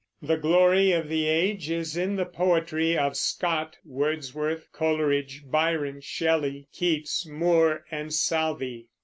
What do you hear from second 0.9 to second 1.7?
of the age